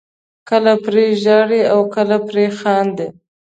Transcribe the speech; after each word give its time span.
کله 0.49 0.73
پرې 0.85 1.05
ژاړئ 1.23 1.61
او 1.73 1.79
کله 1.95 2.17
پرې 2.27 2.45
خاندئ. 2.59 3.09